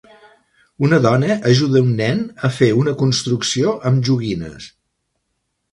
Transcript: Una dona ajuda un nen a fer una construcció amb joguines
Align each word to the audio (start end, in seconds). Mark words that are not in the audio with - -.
Una 0.87 0.97
dona 1.05 1.35
ajuda 1.51 1.83
un 1.89 1.91
nen 2.01 2.23
a 2.49 2.51
fer 2.57 2.71
una 2.83 2.95
construcció 3.05 3.79
amb 3.91 4.05
joguines 4.11 4.69